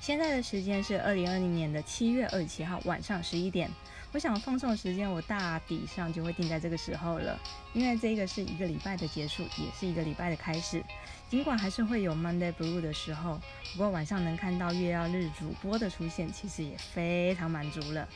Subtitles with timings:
[0.00, 3.70] 现在的时间是二零二零年的七月二十七号晚上十一点。
[4.12, 7.38] 我想放送时间，我大抵上就会定在这个时候了，
[7.74, 10.82] 因为这个是一个礼拜的结束，也是一个礼拜的开始。
[11.28, 13.38] 尽管还是会有 Monday Blue 的时候，
[13.72, 18.08] 不过晚上能看到月曜日主播的出现，其实也非常满足了。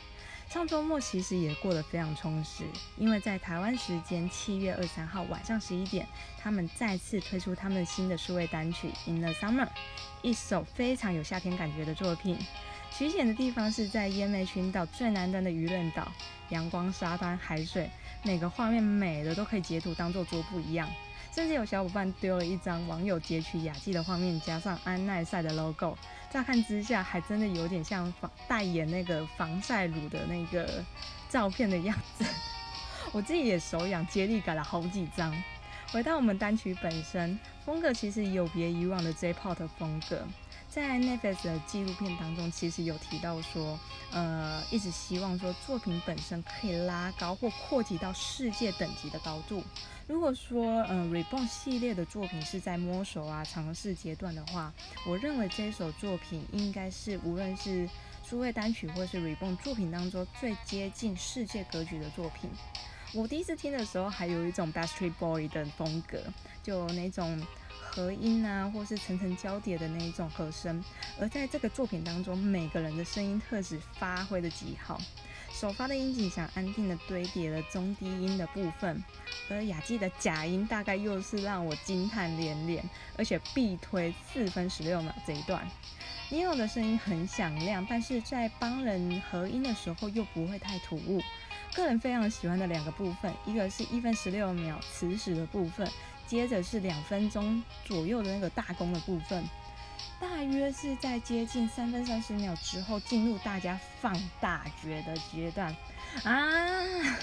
[0.49, 2.63] 上周末其实也过得非常充实，
[2.97, 9.65] 因为在台湾时间七月二三号晚上十一点，他们再次推出他们新的数位单曲《In the Summer》，
[10.21, 12.37] 一首非常有夏天感觉的作品。
[12.91, 16.09] 取景的地方是在烟梅群岛最南端的渔人岛，
[16.49, 17.89] 阳光、沙滩、海水，
[18.23, 20.89] 每个画面美的都可以截图当做桌布一样。
[21.33, 25.97] 甚至有小伙伴丢了一张网友截取雅纪的画面，加上安耐晒的 logo，
[26.35, 30.83] 乍看之下还真的有点像防代言那个防晒乳的那个
[31.31, 32.25] 照片的样子。
[33.13, 35.33] 我自己也手痒，接力改了好几张。
[35.93, 40.27] 回到我们单曲本身，风格其实有别以往的 J-Pop 风格。
[40.75, 43.79] 在 Netflix 的纪录片当中，其实有提到说，
[44.11, 49.63] 呃，一直希望说作品本身可以拉高或扩及到世界等级的高度。
[50.05, 54.73] 如果说，嗯，Reborn 系列的作品是在摸索啊、尝试阶段的话，
[55.07, 57.89] 我认为这首作品应该是无论是
[58.27, 62.49] 数位单曲或是 Reborn 作品当中最接近世界格局的作品。
[63.13, 66.21] 我第一次听的时候，还有一种 b a s t r e e t Boy 的风格，
[66.61, 67.41] 就那种。
[67.95, 70.83] 和音啊，或是层层交叠的那一种和声，
[71.17, 74.99] 而在这个作品当中，每个人的声音特质发挥的极好。
[75.53, 79.01] 首发的音景响安定的堆叠了中低音的部分，
[79.49, 82.83] 而雅纪的假音大概又是让我惊叹连连，
[83.17, 85.65] 而且必推四分十六秒这一段。
[86.29, 91.21] 尼欧的声音很响亮，但是在帮人合音的时候又不会太突兀。
[91.73, 95.87] 个人非常喜欢的两个部分，一个是一分十六秒磁石的部分。
[96.27, 99.43] 接着是两分钟左右的那个大功的部分，
[100.19, 105.75] 大约是在接近三分三十秒之后进入大家放大觉的阶段
[106.23, 106.41] 啊！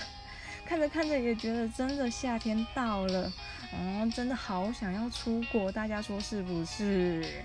[0.65, 3.33] 看着看着也觉得真的夏天到了，
[3.75, 7.45] 嗯，真的好想要出国，大家说是不是？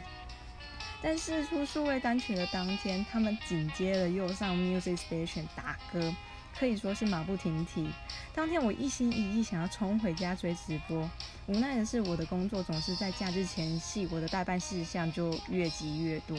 [1.01, 6.13] 但是出数位单曲的当天，他们紧接着又上 Music Station 打歌。
[6.59, 7.87] 可以说是马不停蹄。
[8.33, 11.09] 当天我一心一意想要冲回家追直播，
[11.45, 16.37] 无奈的是我的工作总是在假日前夕，我的代办事项就越积越多。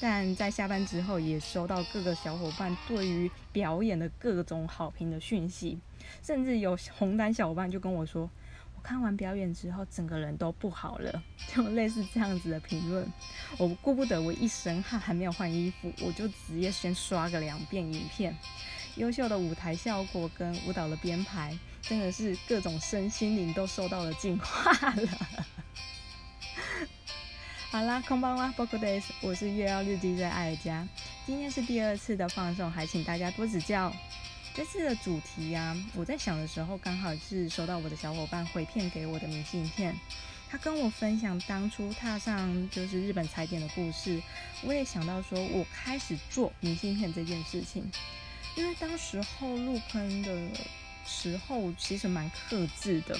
[0.00, 5.78] 但在下班之后，也收到各个小伙伴对于表演的各种好评的讯息，
[6.22, 8.30] 甚至有红单小伙伴就跟我说，
[8.76, 13.04] 我看完表演之后，整个人都不好了，就类似这样子的评论。
[13.58, 18.36] 我顾不得我一身汗还没有换衣服，我就直接先刷个两遍影片。
[18.98, 25.08] 优秀的舞台效果跟舞蹈的编排，真的是各种身心灵都受到了净化了。
[27.70, 30.84] 好啦，空邦哇 b o k Days，我是月曜日记在艾尔加，
[31.24, 33.94] 今天是第二次的放送，还请大家多指教。
[34.52, 39.94] 这次的主题呀，我在想的时候，刚好是收到我的小伙伴回片给我的明信片，
[40.50, 44.20] 他跟我分享当初踏上就是日本踩点的故事，
[44.64, 47.88] 我也想到说我开始做明信片这件事情。
[48.58, 50.36] 因为当时候入坑的
[51.06, 53.16] 时候，其实蛮克制的，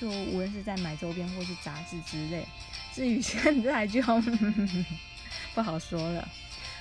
[0.00, 2.44] 就无论是在买周边或是杂志之类。
[2.92, 4.02] 至于现在就
[5.54, 6.28] 不好说了。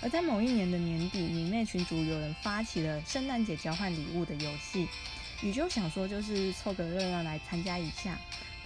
[0.02, 4.88] 而在某一年的年底，迷妹群组有人发起了圣诞节交换礼物的游戏，
[5.44, 8.18] 宇就想说就是凑个热闹来参加一下。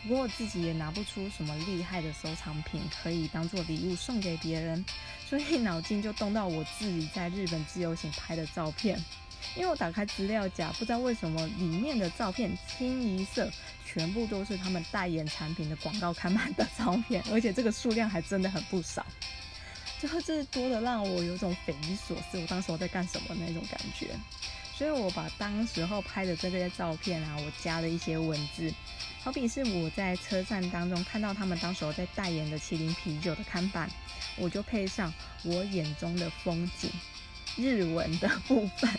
[0.07, 4.85] 不过自己也拿不出什么厉害的收藏品可以当做礼物送给别人，
[5.27, 8.97] 所以脑筋就动到我自己在日本自由行拍的照片。
[9.55, 13.49] 因为我打开资料夹，不知道为什么里面的照片清一色，
[13.85, 19.05] 全部都是他们代言产品的广告看板的照片，而且这个数量还真的很不少。
[19.99, 24.07] 最后这多的让我有种匪夷所思，我当时我在干什么那种感觉。
[24.75, 28.73] 所以我把当时候拍的这些照片啊，我加了一些文字，
[29.21, 33.87] 好比是我在车站当中看到他们当时候在代言的麒麟啤酒的看板，
[34.35, 35.13] 我就配上
[35.43, 36.89] 我眼中的风景。
[37.55, 38.89] 日文的部分，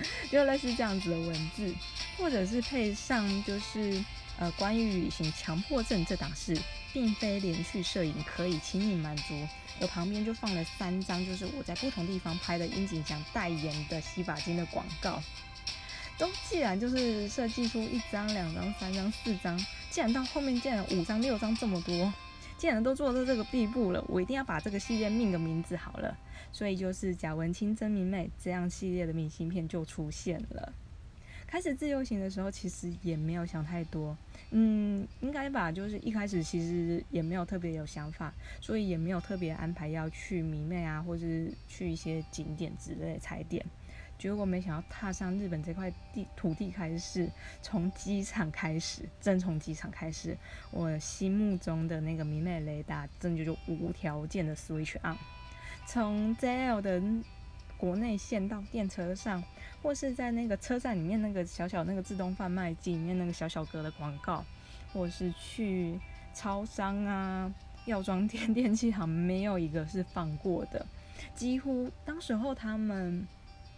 [0.30, 1.74] 就类似这样子的文字，
[2.16, 4.02] 或者是配上就是
[4.38, 6.56] 呃关于旅行强迫症这档事，
[6.92, 9.34] 并非连续摄影可以轻易满足，
[9.80, 15.22] 而旁边就放了三张，就是我在不同地方拍的樱井翔代言的洗发精的广告。
[16.16, 19.56] 都既然就是设计出一张、两张、三张、四张，
[19.88, 22.12] 既然到后面竟然五张、六张这么多。
[22.56, 26.16] 既然都做到这个地步了，我一定要把这个系列命个名字好了。
[26.52, 30.72] 所以就是贾文清真明媚这样系列的明信片就出现了。
[31.46, 34.14] 开始自由行的时候，其实也没有想太多，
[34.50, 43.64] 嗯，应该吧，就是一开始其实也没有特别有想法，所以也没有特别安排要去迷妹啊，或者是去一些景点之类踩点。
[44.18, 47.30] 结果没想到踏上日本这块地土地开始，
[47.62, 50.36] 从机场开始，真从机场开始，
[50.70, 55.16] 我心目中的那个迷妹雷达真的就无条件的 switch on，
[55.90, 57.02] 从 JL 的
[57.78, 59.42] 国内线到电车上，
[59.82, 64.44] 或是在那个车站里面那个小小那个自动贩卖机里面那个小小格的广告，
[64.92, 65.98] 或是去
[66.34, 67.50] 超商啊、
[67.86, 70.84] 药妆店、电器行，没有一个是放过的，
[71.34, 73.26] 几乎当时候他们。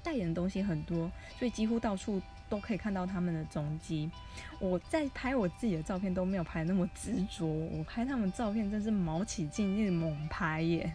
[0.02, 4.10] 代言的东西很多，所以几乎到处都可以看到他们的踪迹。
[4.58, 10.90] 我在拍我自己的照片都没有拍那么执着，我拍他们照片真是毛起劲，一直猛拍耶。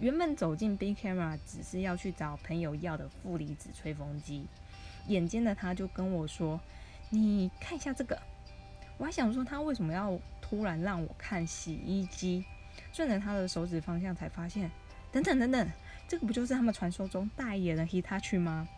[0.00, 4.46] 原本走进 Big Camera 只是要去找朋友要的负离子吹风机，
[5.08, 6.60] 眼尖的他就跟我说
[7.10, 8.16] ：“你看一下这个。”
[8.96, 12.44] 我还想说他为什么要突然让我看洗衣机，
[12.92, 14.70] 顺着他的手指方向才发现，
[15.10, 15.68] 等等等等。
[16.06, 18.68] 这个不就是他们传说中代言的 Hitachi 吗？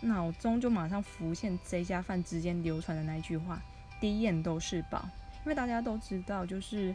[0.00, 3.60] 脑中就马上浮现这家饭之间流传的那句话
[4.00, 5.08] ：“第一眼都是宝。”
[5.44, 6.94] 因为大家都知道，就是，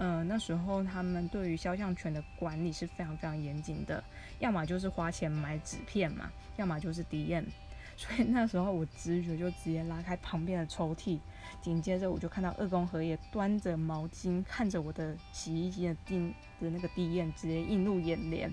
[0.00, 4.02] 呃，那时候他们对于肖像权的管理是非常非常严谨的，
[4.38, 7.44] 要么就是花钱买纸片嘛，要么就是 DM。
[7.98, 11.18] 所以那时候我直觉就直接拉开旁边的抽屉，
[11.60, 18.50] 紧接着我就看到二宫和也端着毛巾，看着我的洗衣机的定的那个 DM，直接映入眼帘。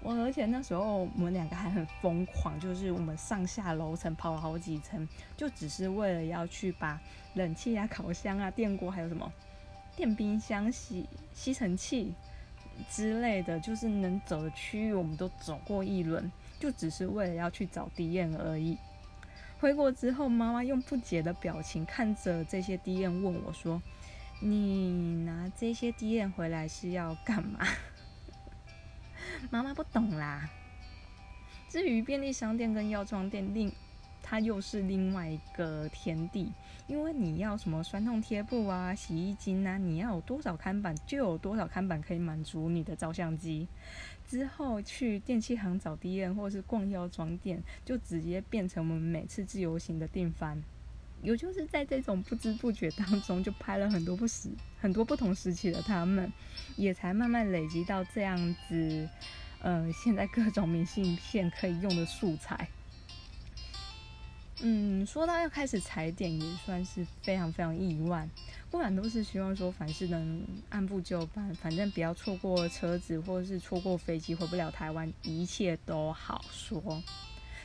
[0.00, 7.00] 我而且那时候我们两个还很疯狂，就是我们上下楼层跑了好几层，就只是为了要去把
[7.34, 9.32] 冷气啊、烤箱啊、电锅还有什么
[9.96, 12.12] 电冰箱、吸吸尘器
[12.90, 18.76] 之类的，就是能走的区域我们都走过一轮，就只是为了要去找 D N 而已。
[19.58, 23.80] 回国之后，妈妈用不解的表情看着这些 D N，问我说
[24.40, 24.92] ：“你
[25.24, 27.66] 拿这些 D N 回来是要干嘛？”
[29.50, 30.50] 妈妈不懂啦。
[31.70, 33.72] 至于便利商店跟药妆店，另
[34.22, 36.52] 它又是另外一个天地。
[36.86, 43.66] 因为你要什么酸痛贴布啊、洗衣精啊，你要有多少看板，就有多少看板可以满足你的照相机。
[44.28, 50.62] 之后去电器行找 D N，或是逛药妆店，就直接变成我们每次自由行的定番。
[51.22, 54.50] 有就是在这种不知不觉当中，就拍了很多不时、
[54.80, 56.32] 很多不同时期的他们，
[56.76, 59.08] 也才慢慢累积到这样子。
[59.60, 62.68] 呃，现在各种明信片可以用的素材。
[64.60, 68.26] 嗯，说到要开始踩点，也算是非常非常意外。
[68.70, 77.02] 不然都是希望说凡事能按部就班，反正不要错过车子，或者是错过飞机回不了台湾，一切都好说。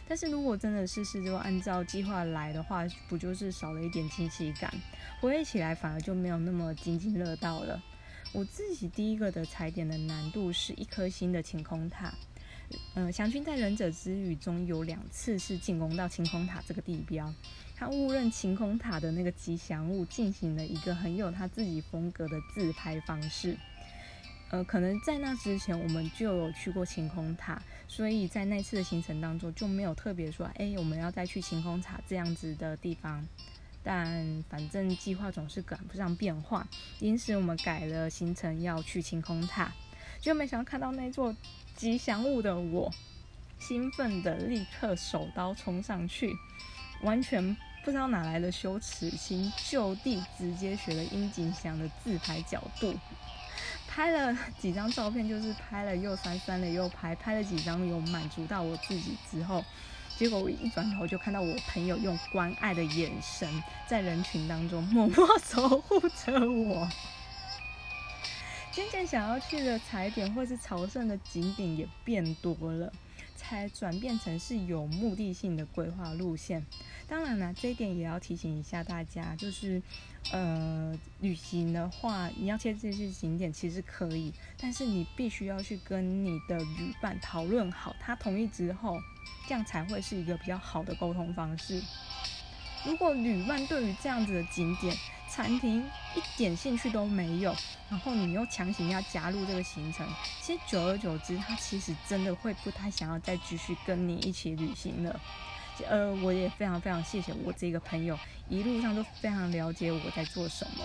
[0.07, 4.73] 但是如果真的事事都按照计划来的话，不就是少了一点惊喜感？
[5.21, 7.81] 回忆起来反而就没有那么津津乐道了。
[8.33, 12.13] 我自己第一个的踩点的难度是一颗星的晴空塔。
[12.95, 17.33] 嗯，祥君在忍者之旅中有两次是进攻到晴空塔这个地标，
[17.75, 23.57] 他误认晴空塔的那个吉祥物，进行了一个很有他自己风格的自拍方式。
[24.49, 33.25] 呃，可能在那之前我们就有去过晴空塔，所以在那次的行程当中就没有特别说，哎，我们要再去晴空塔这样子的地方。
[33.83, 36.67] 但反正计划总是赶不上变化，
[36.99, 39.73] 因此我们改了行程要去晴空塔。
[40.21, 41.35] 就没想到看到那座
[41.75, 42.93] 吉祥物的我，
[43.57, 46.31] 兴奋的立刻手刀冲上去，
[47.01, 52.93] 完全不知道哪来的羞耻心，就地直接学了殷景祥的自拍角度。
[53.87, 59.65] 拍了几张照片，就是拍了又删，删了又拍，拍了几张有满足到我自己之后，
[60.17, 63.49] 结果我一转头就看到我朋友用关爱的眼神
[63.87, 66.87] 在人群当中默默守护着我。
[68.71, 72.91] 渐渐想要去的踩点或是朝圣的景点也变多了。
[73.35, 76.63] 才转变成是有目的性的规划路线。
[77.07, 79.81] 当然了，这一点也要提醒一下大家，就是，
[80.31, 89.01] 呃，旅行的话，你要切这些景点其实可以，但是你必须要去跟你的旅伴讨论好，他同意之后，
[89.47, 91.81] 这样才会是一个比较好的沟通方式。
[92.85, 94.95] 如果旅伴对于这样子的景点，
[95.29, 95.83] 餐厅
[96.15, 97.55] 一点兴趣都没有，
[97.89, 100.07] 然后你又强行要加入这个行程，
[100.41, 105.21] 其实久而久之，他其实真的会不太想要再继续跟你一起旅行了。
[105.87, 108.17] 呃，我也非常非常谢谢我这个朋友，
[108.49, 110.83] 一路上都非常了解我在做什么，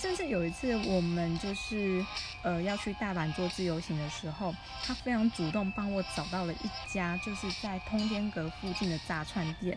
[0.00, 2.04] 甚至有一次我们就是
[2.40, 9.76] 呃要去大阪做自由行的时候，他非常主动帮我找到了一家就是在通天阁附近的炸串店，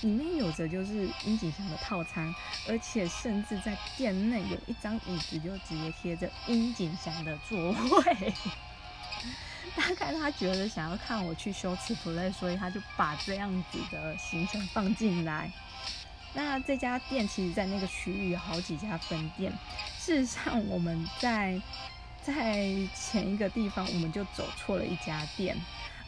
[0.00, 2.34] 里面有着就是樱井翔的套餐，
[2.68, 8.34] 而且甚至在店内有一张椅子就直接贴着樱井翔的座位。
[9.76, 15.48] 大概他觉得想要看我去修辞 play，所以他就把这样子的行程放进来。
[16.32, 19.52] 那这家店其实，在那个区域有好几家分店。
[19.98, 21.60] 事实上，我们在
[22.22, 25.56] 在前一个地方，我们就走错了一家店。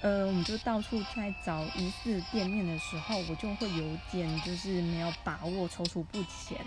[0.00, 6.58] 呃，我们就到处在找疑似店面的时候，我就会有点就是没有把握，踌躇不前。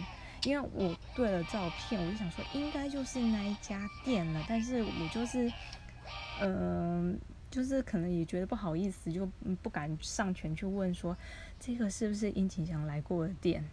[0.44, 5.52] 因为我对了照片，我就想说应该就是那一家店了，但是我就是。
[6.40, 7.18] 嗯，
[7.56, 9.26] 就是可能也觉得不好意思，就
[9.62, 11.16] 不敢上前去问说
[11.58, 13.64] 这个是不是殷景祥来过的店。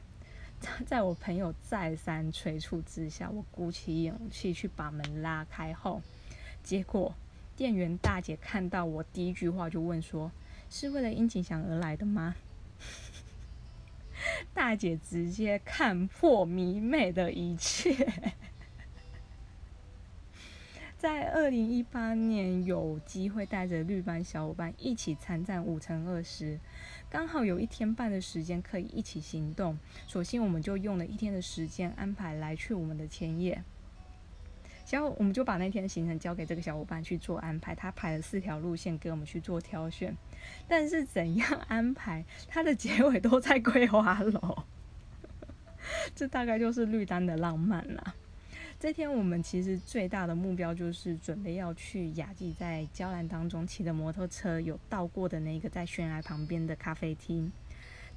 [0.87, 6.01] 在我朋友再三催促之下，我鼓起勇气去把门拉开后，
[6.63, 7.13] 结果
[7.57, 10.31] 店员大姐看到我第一句话就问说
[10.71, 12.37] ：“是为了殷景祥而来的吗？”
[14.55, 18.31] 大姐直接看破迷妹的一切。
[21.03, 26.61] 在二零一八年有机会带着绿班小伙伴一起参战五乘二十，
[27.11, 33.65] 刚好有一天半的时间可以一起行动，索性我们就用了一天的时间安排来去我们的前夜。
[34.93, 40.17] 然后我们就把那天的行程交给这个小伙伴去做安排，他排了四条路线给我们去做挑选，
[40.69, 44.63] 但是怎样安排，他的结尾都在桂花楼，
[46.15, 48.15] 这大概就是绿丹的浪漫了。
[48.83, 57.53] 这天我们其实最大的目标就是准备要去雅纪在娇兰当中骑的摩托车有到过的那个在悬崖旁边的咖啡厅，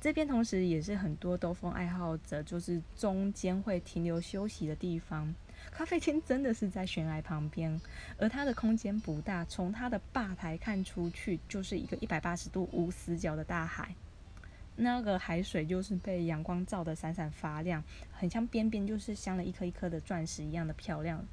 [0.01, 5.31] 这边同时也是很多兜风爱好者就是中间会停留休息的地方。
[5.69, 7.79] 咖啡厅真的是在悬崖旁边，
[8.17, 13.93] 而它的空间不大，从它的吧台看出去就是一个一百八十度无死角的大海。
[14.75, 21.25] 那个海水就是被阳光照得闪闪发亮，很像边边就是镶了一颗一颗的钻石一样的漂亮。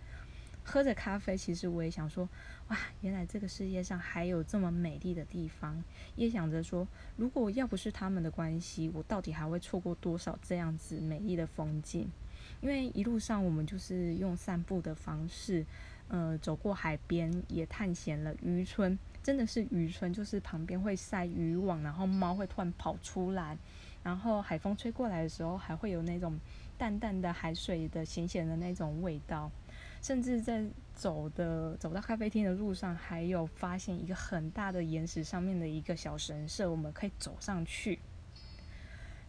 [0.65, 2.29] 喝着咖啡，其实我也想说，
[2.69, 5.83] 哇，原来这个世界上还有这么美丽的地方。
[6.15, 12.09] 也想着说，如果要不是他们的关系，我到底还会错过多少这样子美丽的风景？
[12.61, 15.67] 因为一路上我们就是用散步的方式，
[16.07, 18.97] 呃，走过海边，也探险了渔村。
[19.23, 23.57] 真的是渔村，就是旁边会晒渔网，然后猫会突然跑出来，
[24.03, 26.39] 然后海风吹过来的时候，还会有那种
[26.77, 29.51] 淡淡的海水的咸咸的那种味道。
[30.01, 38.01] 甚至在走的走到咖啡厅的路上，还有发现一个很大的岩石上面的一个小神社，我们可以走上去。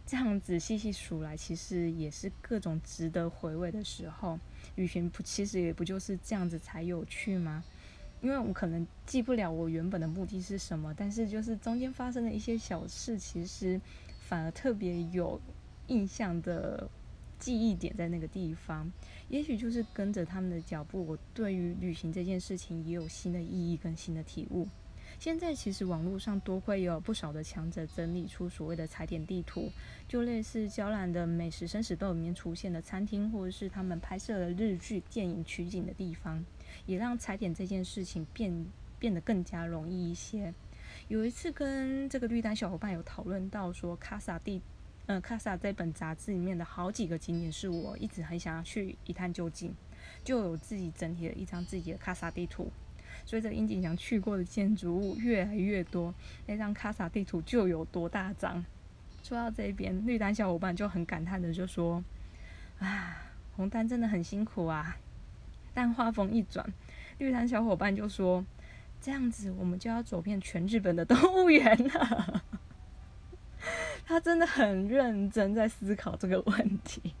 [0.04, 4.40] 这样子细细数来，其实也是各种值得回味的时候。
[4.74, 7.62] 旅行不，其实也不就是这样子才有趣吗？
[8.24, 13.78] 因为我可能记不了我原本的目的是什么，但是就是中间发生的一些小事，其实
[14.18, 15.38] 反而特别有
[15.88, 16.88] 印象的
[17.38, 18.90] 记忆点在那个地方。
[19.28, 24.66] 也许就是跟着他们的脚步，我对于旅行这件事情也有新的意义跟新的体悟。
[25.18, 29.70] 现在其实网络上多亏有不少的强者整理出所谓的踩点地图，
[30.08, 36.42] 就类似娇兰的美食生死斗里面出现的餐厅，或者是他们拍摄的日剧、电影取景的地方。
[36.86, 38.66] 也让踩点这件事情变
[38.98, 40.52] 变得更加容易一些。
[41.08, 44.62] 有一次跟这个绿单小伙伴有讨论到说，卡萨地，
[45.06, 49.74] 嗯，卡萨这本杂志里面的好几个景点是我一直很想要去一探究竟，
[50.22, 52.70] 就有自己整体的一张自己的卡萨地图。
[53.26, 56.14] 随着殷景祥去过的建筑物越来越多，
[56.46, 58.64] 那张卡萨地图就有多大张。
[59.22, 62.02] 说到这边，绿单小伙伴就很感叹的就说
[62.78, 63.16] ：“啊，
[63.56, 64.96] 红丹真的很辛苦啊。”
[65.74, 66.72] 但话锋一转，
[67.18, 68.46] 绿檀小伙伴就说
[69.02, 72.42] ：“这样子，我们就要走遍全日本的动物园了。”
[74.06, 77.14] 他真的很认真在思考这个问题。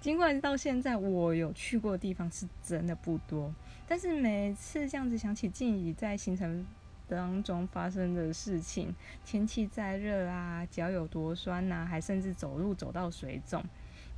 [0.00, 3.52] 尽管到现在我有去过的地方是真的不多，
[3.86, 6.64] 但是每次这样子想起静怡在行程
[7.08, 13.64] 当中发生的事情，天气再热啊，脚有多酸呐，还甚至走路走到水肿，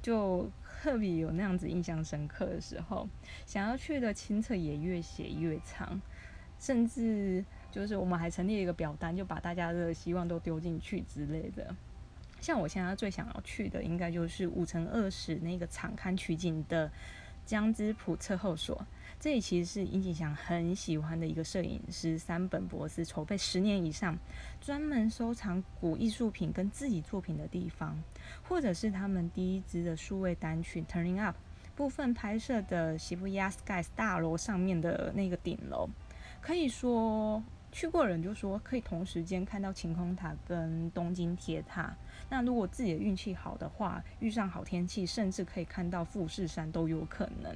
[0.02, 0.50] 就。
[0.83, 3.07] 特别有那样子印象深刻的时候，
[3.45, 6.00] 想要去的清澈也越写越长，
[6.59, 11.76] 甚至就是我们还成立了一个表单，就把大家的希望都丢进去之类的。
[12.40, 16.90] 像我现在最想要去的，应该就是五乘二十那个场刊取景的
[17.45, 18.83] 江之浦测候所。
[19.21, 24.19] 这里其实是殷景祥很喜欢的一个摄影师三本博士筹备十年以上，
[24.62, 28.03] 专门收藏古艺术品跟自己作品的地方，
[28.43, 31.37] 或者是他们第一支的数位单曲《Turning Up》
[31.77, 35.87] 部分拍摄的西部亚 Sky 大楼上面的那个顶楼，
[36.41, 41.95] 可以说去过人就说可以同时间看到晴空塔跟东京铁塔。
[42.31, 47.55] 那如果自己的运气好的话，遇上好天气，甚至可以看到富士山都有可能。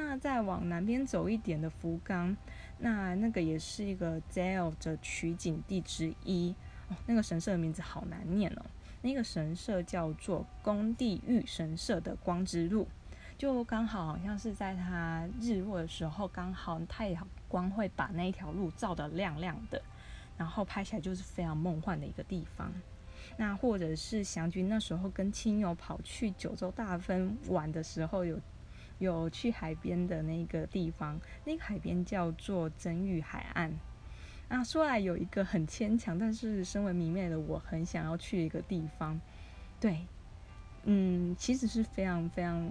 [0.00, 2.36] 那再往南边走一点的福冈，
[2.78, 6.54] 那那个也是一个 Zell 的取景地之一
[6.88, 6.94] 哦。
[7.06, 8.64] 那个神社的名字好难念哦。
[9.02, 12.86] 那个神社叫做宫地御神社的光之路，
[13.36, 19.82] 就刚好好像是在它日落的时候，刚好太阳光会把那一条路照得亮亮的，
[20.36, 22.72] 然后拍起来就是非常梦幻的一个地方。
[23.36, 28.40] 那或者是祥君那时候跟亲友跑去九州大分玩的时候有。
[28.98, 33.78] 有去海边的那个地方，那个海边叫做真玉海岸。
[34.48, 39.20] 啊，说来有一个很牵强，但是身为迷妹的我很想要去一个地方。
[39.78, 40.06] 对，
[40.84, 42.66] 嗯，其实是非常非常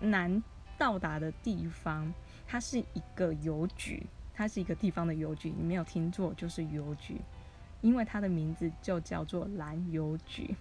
[0.00, 0.42] 难
[0.76, 2.12] 到达的地方。
[2.46, 7.20] 它是一个邮局，它是一个地方的邮局，你没有听错，就是邮局，
[7.80, 10.54] 因为它的名字就叫做蓝邮局。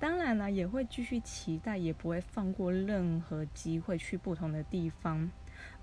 [0.00, 5.28] 当然了，也会继续期待，也不会放过任何机会去不同的地方，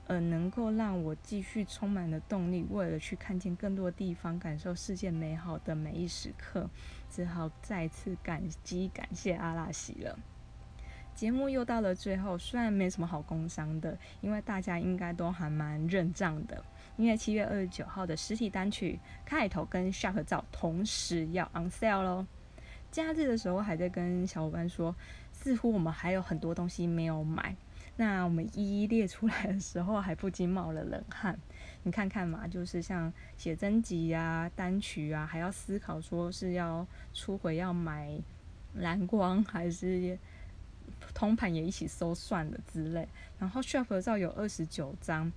[0.08, 6.70] 呃，能够让我继续充满了动力，为了去看见更多地方，感受世界美好的每一时刻，
[7.10, 10.18] 只好再次感激感谢阿拉西了。
[11.14, 16.64] 节目又到了最后，虽然没什么好工伤的，因为大家应该都还蛮认账的，
[16.96, 22.26] 因为七月二十九号的实体单曲开头跟 Shark 照同时要 on sale 喽。
[22.96, 24.96] 假日的时候还在跟小伙伴说，
[25.34, 27.54] 似乎我们还有很多东西没有买。
[27.98, 31.38] 那我们一一列出来的时候，还不禁冒了冷汗。
[31.84, 38.18] 你看看嘛，就是像写真集啊、单曲啊，还要思考说是要出回要买
[38.76, 40.18] 蓝光，还是
[41.14, 43.06] 通盘也一起收算了之类。
[43.38, 45.30] 然后 shop 合照有二十九张，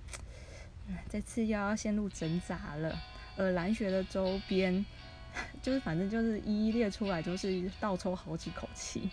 [1.09, 2.97] 这次又要陷入挣扎了。
[3.35, 4.85] 而蓝学的周边。
[5.61, 9.09] 就是反正就是一一列出来，就是倒抽好几口气。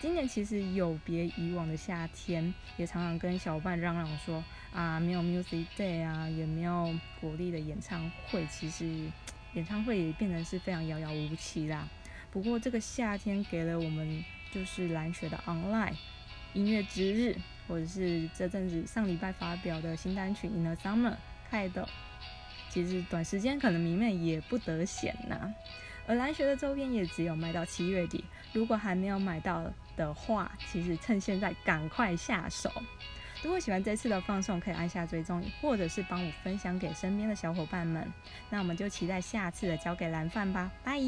[0.00, 9.10] 今年其实有别以往的夏天，也常常跟小伙伴嚷嚷说啊，没有 music day 啊，也没有国立的演唱会，其实
[9.54, 11.88] 演唱会也变成是非常遥遥无期啦。
[12.30, 14.22] 不过这个夏天给了我们
[14.52, 15.94] 就是蓝雪的 online
[16.52, 17.34] 音乐之日，
[17.66, 21.16] 或者是这阵子上礼拜发表的新单曲 In the Summer
[21.50, 21.88] 开的。
[22.76, 25.50] 其实短时间可能迷妹也不得闲呐，
[26.06, 29.64] 而蓝学的周边也只有卖到七月底，如果还没有买到
[29.96, 32.70] 的话，其实趁现在赶快下手。
[33.42, 38.06] 如果喜欢这次的放送，可以按下追踪，或者是帮我分享给身边的小伙伴们。
[38.50, 41.00] 那我们就期待下次的交给蓝饭吧，拜。